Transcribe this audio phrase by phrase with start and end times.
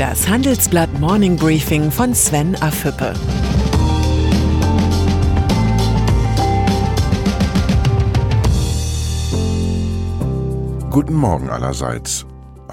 [0.00, 3.12] Das Handelsblatt Morning Briefing von Sven Afüppe.
[10.88, 12.24] Guten Morgen allerseits.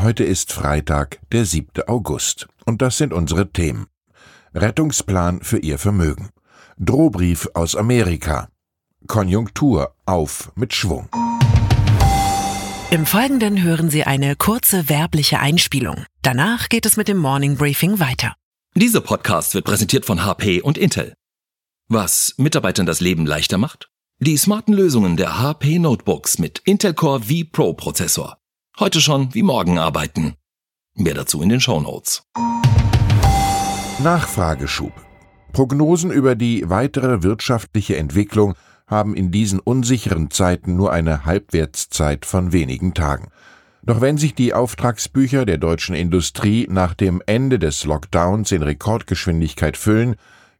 [0.00, 1.88] Heute ist Freitag, der 7.
[1.88, 2.46] August.
[2.64, 3.86] Und das sind unsere Themen.
[4.54, 6.28] Rettungsplan für Ihr Vermögen.
[6.78, 8.50] Drohbrief aus Amerika.
[9.08, 11.08] Konjunktur auf mit Schwung.
[12.88, 16.04] Im Folgenden hören Sie eine kurze werbliche Einspielung.
[16.22, 18.36] Danach geht es mit dem Morning Briefing weiter.
[18.76, 21.14] Dieser Podcast wird präsentiert von HP und Intel.
[21.88, 23.90] Was Mitarbeitern das Leben leichter macht?
[24.20, 28.38] Die smarten Lösungen der HP Notebooks mit Intel Core V Pro Prozessor.
[28.78, 30.34] Heute schon wie morgen arbeiten.
[30.94, 32.22] Mehr dazu in den Show Notes.
[33.98, 34.92] Nachfrageschub.
[35.52, 38.54] Prognosen über die weitere wirtschaftliche Entwicklung
[38.86, 43.28] haben in diesen unsicheren Zeiten nur eine Halbwertszeit von wenigen Tagen.
[43.82, 49.76] Doch wenn sich die Auftragsbücher der deutschen Industrie nach dem Ende des Lockdowns in Rekordgeschwindigkeit
[49.76, 50.16] füllen,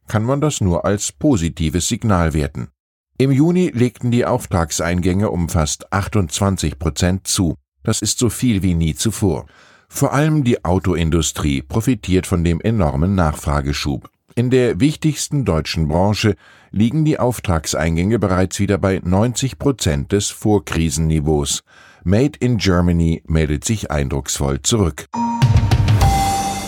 [0.07, 2.69] kann man das nur als positives Signal werten.
[3.17, 7.55] Im Juni legten die Auftragseingänge um fast 28 Prozent zu.
[7.83, 9.47] Das ist so viel wie nie zuvor.
[9.89, 14.09] Vor allem die Autoindustrie profitiert von dem enormen Nachfrageschub.
[14.37, 16.35] In der wichtigsten deutschen Branche
[16.69, 21.63] liegen die Auftragseingänge bereits wieder bei 90 Prozent des Vorkrisenniveaus.
[22.03, 25.07] Made in Germany meldet sich eindrucksvoll zurück.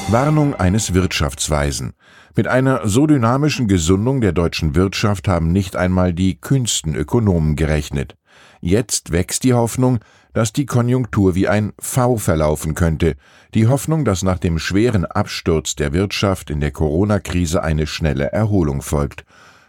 [0.08, 1.94] Warnung eines Wirtschaftsweisen.
[2.36, 8.16] Mit einer so dynamischen Gesundung der deutschen Wirtschaft haben nicht einmal die kühnsten Ökonomen gerechnet.
[8.62, 10.00] Jetzt wächst die Hoffnung,
[10.34, 13.16] dass die Konjunktur wie ein V verlaufen könnte,
[13.54, 18.82] die Hoffnung, dass nach dem schweren Absturz der Wirtschaft in der Corona-Krise eine schnelle Erholung
[18.82, 19.26] folgt.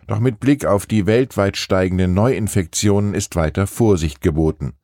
[0.07, 4.75] Doch mit Blick auf die weltweit steigenden Neuinfektionen ist weiter Vorsicht geboten.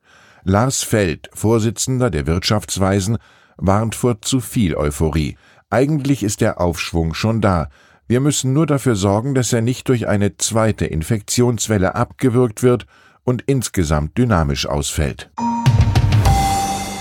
[0.43, 3.17] Lars Feld, Vorsitzender der Wirtschaftsweisen,
[3.57, 5.37] warnt vor zu viel Euphorie.
[5.69, 7.69] Eigentlich ist der Aufschwung schon da.
[8.07, 12.85] Wir müssen nur dafür sorgen, dass er nicht durch eine zweite Infektionswelle abgewürgt wird
[13.27, 15.29] und insgesamt dynamisch ausfällt.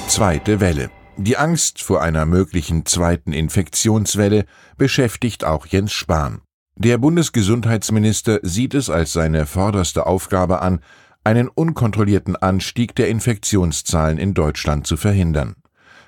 [0.08, 0.90] Zweite Welle.
[1.16, 4.44] Die Angst vor einer möglichen zweiten Infektionswelle
[4.76, 6.42] beschäftigt auch Jens Spahn.
[6.74, 10.80] Der Bundesgesundheitsminister sieht es als seine vorderste Aufgabe an,
[11.22, 15.54] einen unkontrollierten Anstieg der Infektionszahlen in Deutschland zu verhindern.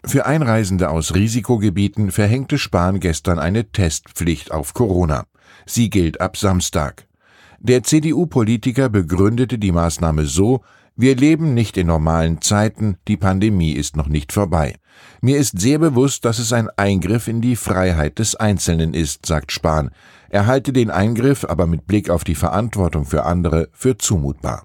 [0.04, 5.24] Für Einreisende aus Risikogebieten verhängte Spahn gestern eine Testpflicht auf Corona.
[5.64, 7.07] Sie gilt ab Samstag.
[7.60, 10.62] Der CDU-Politiker begründete die Maßnahme so,
[10.94, 14.76] wir leben nicht in normalen Zeiten, die Pandemie ist noch nicht vorbei.
[15.20, 19.50] Mir ist sehr bewusst, dass es ein Eingriff in die Freiheit des Einzelnen ist, sagt
[19.50, 19.91] Spahn.
[20.28, 24.64] Er halte den Eingriff aber mit Blick auf die Verantwortung für andere für zumutbar.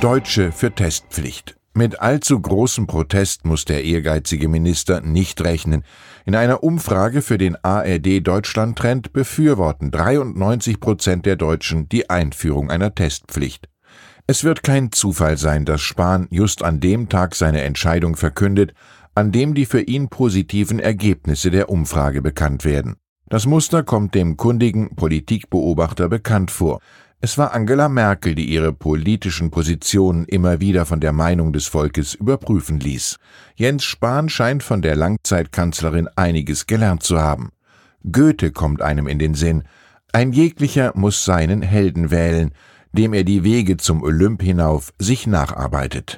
[0.00, 1.56] Deutsche für Testpflicht.
[1.74, 5.84] Mit allzu großem Protest muss der ehrgeizige Minister nicht rechnen.
[6.24, 12.70] In einer Umfrage für den ARD Deutschland Trend befürworten 93 Prozent der Deutschen die Einführung
[12.70, 13.68] einer Testpflicht.
[14.28, 18.72] Es wird kein Zufall sein, dass Spahn just an dem Tag seine Entscheidung verkündet,
[19.16, 22.94] an dem die für ihn positiven Ergebnisse der Umfrage bekannt werden.
[23.28, 26.78] Das Muster kommt dem kundigen Politikbeobachter bekannt vor.
[27.24, 32.14] Es war Angela Merkel, die ihre politischen Positionen immer wieder von der Meinung des Volkes
[32.14, 33.20] überprüfen ließ.
[33.54, 37.52] Jens Spahn scheint von der Langzeitkanzlerin einiges gelernt zu haben.
[38.10, 39.62] Goethe kommt einem in den Sinn.
[40.12, 42.50] Ein jeglicher muss seinen Helden wählen,
[42.90, 46.16] dem er die Wege zum Olymp hinauf sich nacharbeitet.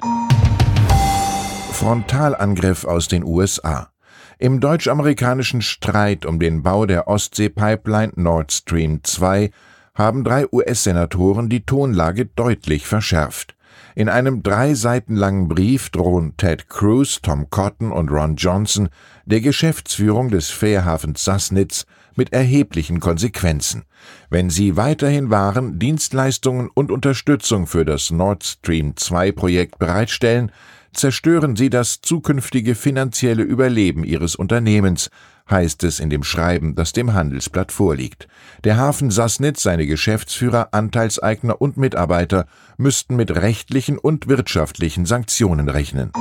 [1.71, 3.91] Frontalangriff aus den USA.
[4.39, 9.51] Im deutsch-amerikanischen Streit um den Bau der Ostsee-Pipeline Nord Stream 2
[9.95, 13.55] haben drei US-Senatoren die Tonlage deutlich verschärft.
[13.95, 18.89] In einem drei Seiten langen Brief drohen Ted Cruz, Tom Cotton und Ron Johnson
[19.25, 21.85] der Geschäftsführung des Fährhafens Sassnitz
[22.15, 23.83] mit erheblichen Konsequenzen,
[24.29, 30.51] wenn sie weiterhin Waren, Dienstleistungen und Unterstützung für das Nord Stream 2 Projekt bereitstellen,
[30.95, 35.09] zerstören sie das zukünftige finanzielle Überleben ihres Unternehmens,
[35.49, 38.27] heißt es in dem Schreiben, das dem Handelsblatt vorliegt.
[38.63, 42.47] Der Hafen Sassnitz, seine Geschäftsführer, Anteilseigner und Mitarbeiter
[42.77, 46.11] müssten mit rechtlichen und wirtschaftlichen Sanktionen rechnen.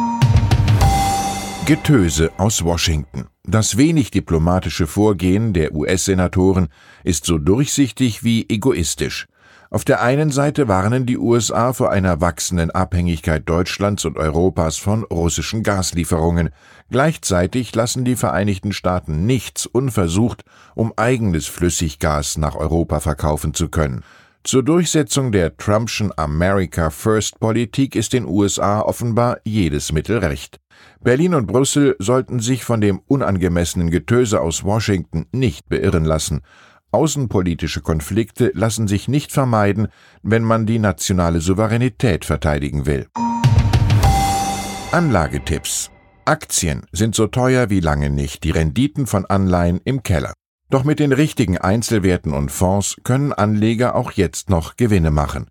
[1.67, 3.29] Getöse aus Washington.
[3.43, 6.69] Das wenig diplomatische Vorgehen der US-Senatoren
[7.05, 9.27] ist so durchsichtig wie egoistisch.
[9.75, 15.03] Auf der einen Seite warnen die USA vor einer wachsenden Abhängigkeit Deutschlands und Europas von
[15.03, 16.51] russischen Gaslieferungen.
[16.93, 20.45] Gleichzeitig lassen die Vereinigten Staaten nichts unversucht,
[20.77, 24.05] um eigenes Flüssiggas nach Europa verkaufen zu können.
[24.45, 30.61] Zur Durchsetzung der Trumpschen America First Politik ist den USA offenbar jedes Mittel recht.
[31.01, 36.43] Berlin und Brüssel sollten sich von dem unangemessenen Getöse aus Washington nicht beirren lassen.
[36.95, 39.89] Außenpolitische Konflikte lassen sich nicht vermeiden,
[40.23, 43.09] wenn man die nationale Souveränität verteidigen will.
[44.93, 45.91] Anlagetipps
[46.25, 50.33] Aktien sind so teuer wie lange nicht, die Renditen von Anleihen im Keller.
[50.71, 55.49] Doch mit den richtigen Einzelwerten und Fonds können Anleger auch jetzt noch Gewinne machen.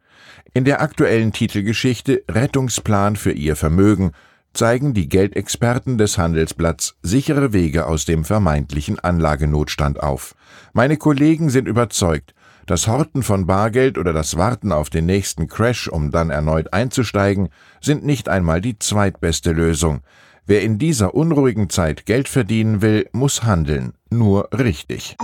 [0.54, 4.14] In der aktuellen Titelgeschichte Rettungsplan für ihr Vermögen
[4.54, 10.36] zeigen die Geldexperten des Handelsblatts sichere Wege aus dem vermeintlichen Anlagenotstand auf.
[10.74, 12.34] Meine Kollegen sind überzeugt,
[12.66, 17.50] das Horten von Bargeld oder das Warten auf den nächsten Crash, um dann erneut einzusteigen,
[17.82, 20.02] sind nicht einmal die zweitbeste Lösung.
[20.46, 25.18] Wer in dieser unruhigen Zeit Geld verdienen will, muss handeln, nur richtig.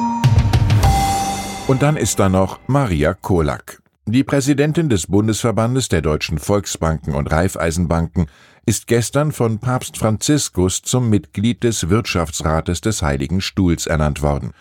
[1.67, 3.81] Und dann ist da noch Maria Kolak.
[4.05, 8.25] Die Präsidentin des Bundesverbandes der deutschen Volksbanken und Raiffeisenbanken
[8.65, 14.51] ist gestern von Papst Franziskus zum Mitglied des Wirtschaftsrates des Heiligen Stuhls ernannt worden.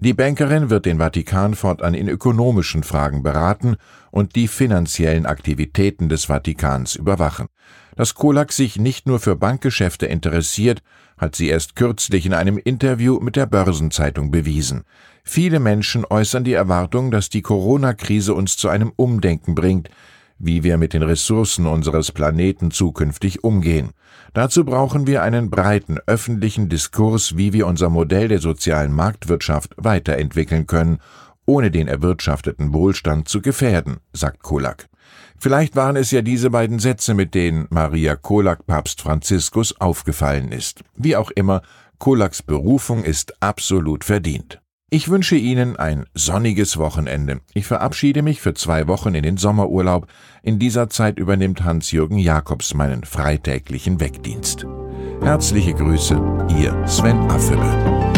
[0.00, 3.76] Die Bankerin wird den Vatikan fortan in ökonomischen Fragen beraten
[4.12, 7.48] und die finanziellen Aktivitäten des Vatikans überwachen.
[7.96, 10.82] Dass Kolak sich nicht nur für Bankgeschäfte interessiert,
[11.16, 14.84] hat sie erst kürzlich in einem Interview mit der Börsenzeitung bewiesen.
[15.24, 19.90] Viele Menschen äußern die Erwartung, dass die Corona-Krise uns zu einem Umdenken bringt,
[20.38, 23.90] wie wir mit den Ressourcen unseres Planeten zukünftig umgehen.
[24.34, 30.66] Dazu brauchen wir einen breiten öffentlichen Diskurs, wie wir unser Modell der sozialen Marktwirtschaft weiterentwickeln
[30.66, 30.98] können,
[31.46, 34.88] ohne den erwirtschafteten Wohlstand zu gefährden, sagt Kolak.
[35.38, 40.82] Vielleicht waren es ja diese beiden Sätze, mit denen Maria Kolak Papst Franziskus aufgefallen ist.
[40.94, 41.62] Wie auch immer,
[41.98, 44.60] Kolaks Berufung ist absolut verdient.
[44.90, 47.40] Ich wünsche Ihnen ein sonniges Wochenende.
[47.52, 50.06] Ich verabschiede mich für zwei Wochen in den Sommerurlaub.
[50.42, 54.66] In dieser Zeit übernimmt Hans-Jürgen Jakobs meinen freitäglichen Wegdienst.
[55.20, 56.14] Herzliche Grüße,
[56.58, 58.17] Ihr Sven Affebe.